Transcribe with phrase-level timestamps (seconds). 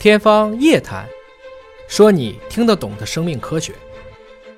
[0.00, 1.04] 天方夜谭，
[1.88, 3.72] 说你听得懂的生命科学。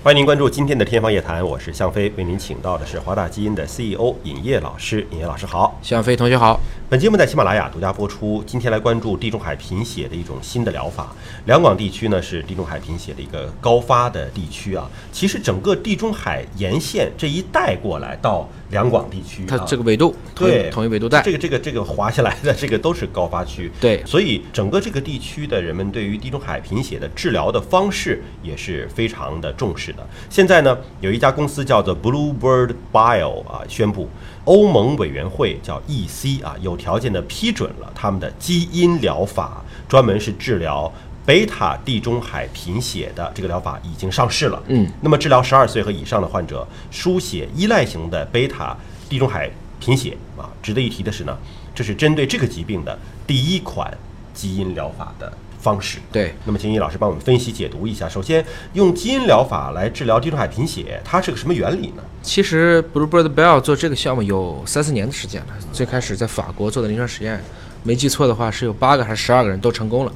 [0.00, 5.04] 欢迎您关注今天的《天方夜谭》，我是向飞，为您请到的是华大基因的 CEO 尹烨老师。
[5.10, 6.60] 尹烨老师好，向飞同学好。
[6.94, 8.40] 本节目在喜马拉雅独家播出。
[8.46, 11.12] 今天来关注地中海贫血的一种新的疗法。
[11.44, 14.88] 两广地区呢是地中海贫血的一个高发的地区啊。
[15.10, 23.68] 其实整个地中海沿线这一带过来到两广地区，它这个纬度对同一纬度带，这个这个这个滑下来的这个都是高发区。
[23.80, 30.08] 对，所以整个这个地区的人们对于地中海贫血的治疗的方式也是非常的重视的。
[30.30, 34.08] 现在呢，有一家公司叫做 Bluebird Bio 啊，宣布
[34.44, 40.92] 欧盟委员会叫 EC 啊，有条件的批准了他们的基因疗法，专门是治疗
[41.24, 44.62] 贝塔地中海贫血的这个疗法已经上市了。
[44.68, 48.76] 嗯，那么治疗十二岁和以上的患者输血依赖型的贝塔
[49.08, 51.34] 地中海贫血啊，值得一提的是呢，
[51.74, 53.96] 这是针对这个疾病的第一款
[54.34, 55.32] 基因疗法的
[55.64, 55.98] 方式。
[56.12, 58.06] 对，那么，请尹老师帮我们分析解读一下。
[58.06, 58.44] 首先，
[58.74, 62.02] 用基因疗法来治疗地中海贫血，它是个什么原理呢？
[62.22, 65.46] 其实 Bluebird Bell 做这个项目有三四年的时间了。
[65.72, 67.42] 最开始在法国做的临床实验，
[67.82, 70.12] 没记错的话是有八个还是十二个人都成功了。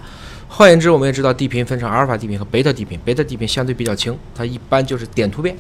[0.51, 5.57] 换言之，我们也知道地贫分成阿尔法地贫和贝塔地贫，贝塔地贫相对比较轻，它一般就是点突变。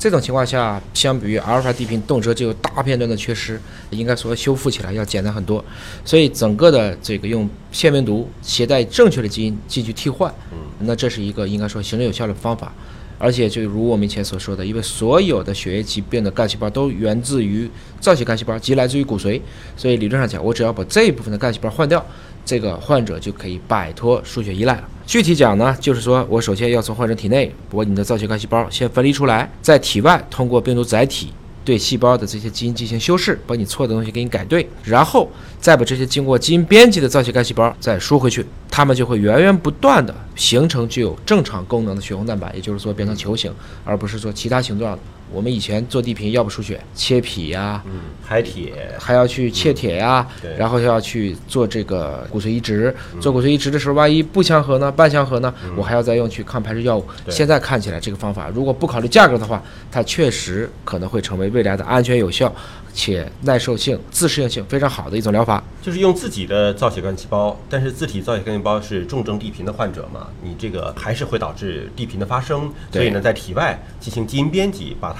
[0.00, 5.62] 这种情况下，相比于阿尔法地贫，动辄就有大片段的缺失，应该说修复起来要简单很多。
[6.06, 10.34] 所以整个的这个用腺病毒携带正确的基因进去替换，
[10.78, 12.72] 那这是一个应该说行之有效的方法。
[13.18, 17.70] 而且就如我们以前所说的，因为所有的血液疾病的干细胞都源自于
[18.00, 19.38] 造血干细胞，即来自于骨髓，
[19.76, 22.02] 所以理论上讲，我只要把这一部分的干细胞换掉，
[22.46, 24.88] 这个患者就可以摆脱输血依赖了。
[25.10, 31.32] 具体讲呢，就是说我首先要从患者体内把你的造血干细胞先分离出来，在体外通过病毒载体
[31.64, 43.52] 对细胞的这些基因进行修饰，把你错的东西给你改对，然后再把这些经过基因编辑的造血干细胞再输回去，它们就会源源不断的形成具有正常功能的血红蛋白，也就是说变成球形，
[43.84, 44.98] 而不是说其他形状的。
[45.32, 52.94] 我们以前做地贫要不出血，切脾呀、嗯，海铁，还要去切铁呀、对然后要去做这个骨髓移植。
[53.20, 57.04] 做骨髓移植的时候，万一不相合呢、半相合呢，我还要再用去抗排斥药物。
[57.28, 62.52] 现在看起来这个方法，如果不考虑价格的话，它确实可能会成为未来的安全有效
[62.92, 65.62] 且耐受性、自适应性非常好的一种疗法。
[65.82, 72.70] 就是用自己的造血干细胞，但是自体造血干细胞是重症地贫的患者嘛，你这个还是会导致地贫的发生。
[72.92, 75.19] 所以呢，在体外进行基因编辑，把它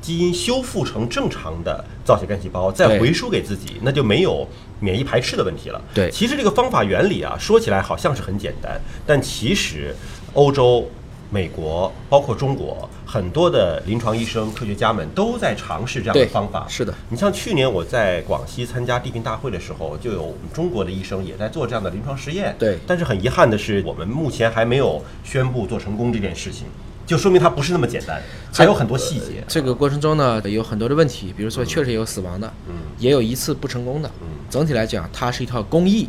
[0.00, 4.46] 基因修复成正常的造血干细胞，再回输给自己，那就没有
[4.78, 5.82] 免疫排斥的问题了。
[5.92, 9.94] 对其实这个方法原理啊，说起来好像是很简单，但其实
[10.34, 10.88] 欧洲、
[11.28, 16.64] 美国，包括中国，很多的临床医生、科学家们都在尝试这样的方法。
[16.68, 22.54] 是的，你像去年我在广西参加地贫大会的时候，就有我们中国的医生也在做这样的临床实验。
[22.60, 26.66] 对但是很遗憾的是，我们目前还没有宣布做成功这件事情，
[27.06, 28.20] 就说明它不是那么简单，
[28.52, 29.44] 还有很多细节。
[29.46, 34.10] 这个过程中呢，有很多的问题，比如说确实有死亡的，嗯也有一次不成功的。
[34.50, 36.08] 整体来讲，它是一套工艺。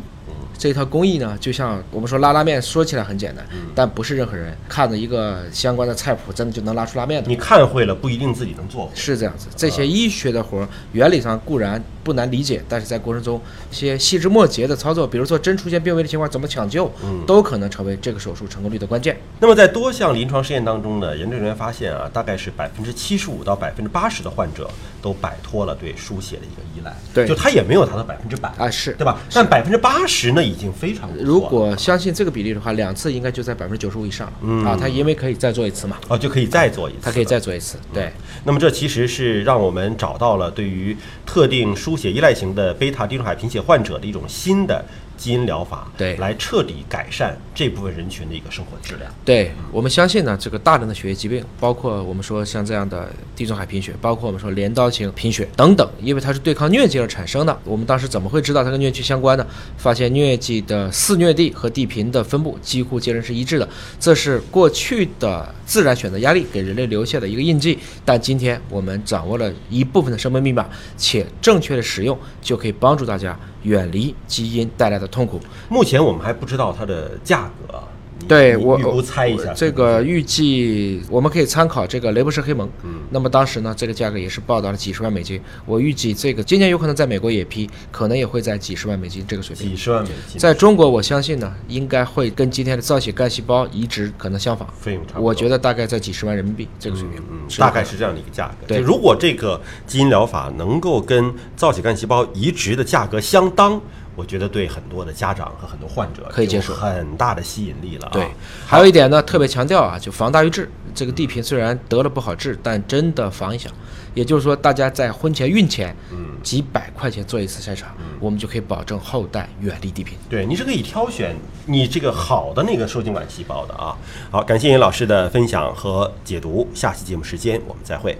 [0.58, 7.28] 这一套工艺呢，就像我们说拉拉面，说起来很简单，但不是任何人看着一个相关的菜谱，真的就能拉出拉面的。
[7.28, 8.90] 你看会了不一定自己能做。
[8.92, 13.38] 是这样子，这些医学的活儿，原理上固然不难理解，但是在过程中
[13.70, 19.14] 一些细枝末节的操作，比如说真出现病危的情况，怎么抢救，嗯都可能成为这个手术成功率的关键。
[19.40, 24.70] 那么在多项临床试验当中呢，研究人员发现啊，大概是百分之七十五到百分之八十的患者
[25.02, 26.96] 都摆脱了对输血的一个依赖。
[27.12, 29.20] 对就他也没有达到百分之百啊是对吧？
[29.34, 34.74] 但百分之八十呢，已经非常如果相信这个比例的话，两次应该就在百分之九十五以上了、嗯啊。
[34.80, 37.76] 他因为可以再做一次嘛，哦，就可以再做一次了，他可以再做一次。
[37.92, 38.10] 对，
[38.44, 40.96] 那么这其实是让我们找到了对于
[41.26, 44.84] 特定输血依赖型的贝塔地中海贫血患者的一种新的
[45.18, 49.12] 基因疗法，对来彻底改善这部分人群的一个生活质量。
[49.24, 57.58] 对我们相信呢，这个大量的血液疾病，包括我们说像这样的地中海贫血，包括我们说镰刀型贫血等等，因为它是对抗疟疾而产生的。
[57.64, 59.44] 我们当时怎么会知道它跟疟疾相关呢？
[59.76, 63.68] 发现疟疾的肆虐地和地贫的分布几乎截然是一致的，
[63.98, 67.76] 这是过去的自然选择压力给人类留下的一个印记。
[68.04, 75.40] 但今天我们掌握了一部分的生命密码，且正确的使用，就可以帮助大家远离基因带来的痛苦。
[75.68, 77.82] 目前我们还不知道它的价格，
[78.26, 82.68] 对我预估猜一下这个预计我们可以参考这个雷布士黑蒙。
[82.82, 85.40] 嗯，那么当时呢，这个价格也是报道了几十万美金。
[85.64, 89.70] 我预计这个今年有可能在美国也批，可能也会在几十万美金这个水平。
[89.70, 94.68] 几十万美金，在中国，我相信呢，应该会跟今天的造血干细胞移植可能相仿。
[94.78, 95.28] 费用差不多。
[95.28, 98.66] 我觉得大概在几十万人民币这个水平，嗯，大概是这样的一个价格。
[98.66, 103.80] 对如果这个基因疗法能够跟造血干细胞移植的价格相当，
[104.18, 108.10] 我觉得对很多的家长和很多患者可以接受很大的吸引力了啊。
[108.12, 108.26] 对，
[108.66, 110.68] 还有一点呢，特别强调啊，就防大于治。
[110.92, 113.70] 这个地贫虽然得了不好治，但真的防一下。
[114.14, 120.18] 也就是说，大家在婚前、孕前，嗯，几百块钱做一次筛查，我们就可以保证后代远离地贫。
[120.28, 121.36] 对，你是可以挑选
[121.66, 123.96] 你这个好的那个受精卵细胞的啊。
[124.32, 128.18] 好，感谢尹老师的分享和解读，下期节目时间我们再会。